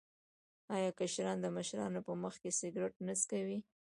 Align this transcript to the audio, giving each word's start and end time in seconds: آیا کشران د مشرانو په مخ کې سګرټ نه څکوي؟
آیا 0.75 0.89
کشران 0.99 1.37
د 1.41 1.45
مشرانو 1.57 1.99
په 2.07 2.13
مخ 2.21 2.33
کې 2.41 2.51
سګرټ 2.59 2.93
نه 3.07 3.13
څکوي؟ 3.19 3.59